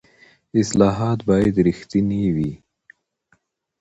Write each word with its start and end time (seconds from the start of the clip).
اصلاحات 0.61 1.19
باید 1.29 1.55
رښتیني 1.67 2.23
وي 2.35 2.51